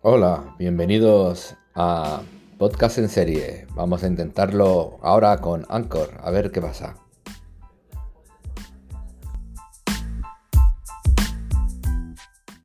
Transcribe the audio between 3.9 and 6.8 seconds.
a intentarlo ahora con Anchor, a ver qué